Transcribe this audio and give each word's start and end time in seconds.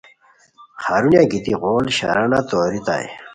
ہرونیہ 0.85 1.23
گیتی 1.31 1.53
غول 1.61 1.85
شرانہ 1.97 2.39
توریتائے 2.49 3.07